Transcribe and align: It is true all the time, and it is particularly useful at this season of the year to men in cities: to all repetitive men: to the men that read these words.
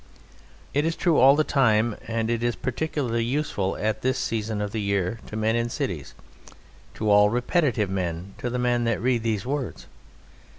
It 0.73 0.83
is 0.83 0.95
true 0.95 1.19
all 1.19 1.35
the 1.35 1.43
time, 1.43 1.95
and 2.07 2.31
it 2.31 2.41
is 2.41 2.55
particularly 2.55 3.23
useful 3.23 3.77
at 3.79 4.01
this 4.01 4.17
season 4.17 4.59
of 4.59 4.71
the 4.71 4.81
year 4.81 5.19
to 5.27 5.35
men 5.35 5.55
in 5.55 5.69
cities: 5.69 6.15
to 6.95 7.11
all 7.11 7.29
repetitive 7.29 7.91
men: 7.91 8.33
to 8.39 8.49
the 8.49 8.57
men 8.57 8.85
that 8.85 8.99
read 8.99 9.21
these 9.21 9.45
words. 9.45 9.85